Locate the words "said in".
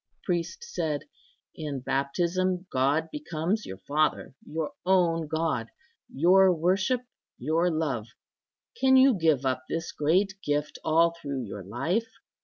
0.63-1.81